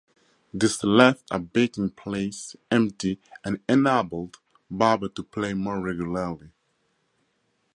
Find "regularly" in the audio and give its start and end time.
5.79-6.49